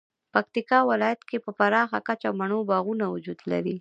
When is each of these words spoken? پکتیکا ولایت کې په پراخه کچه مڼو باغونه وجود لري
پکتیکا 0.33 0.79
ولایت 0.89 1.21
کې 1.29 1.37
په 1.45 1.51
پراخه 1.57 1.99
کچه 2.07 2.29
مڼو 2.39 2.59
باغونه 2.69 3.05
وجود 3.13 3.39
لري 3.51 3.69